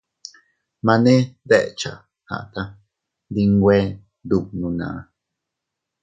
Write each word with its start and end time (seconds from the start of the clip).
Mane 0.85 1.13
deʼecha 1.49 1.91
aʼa 2.35 2.39
taa 2.53 2.71
ndi 3.29 3.43
nwe 3.53 3.77
ndubnuna. 4.23 4.87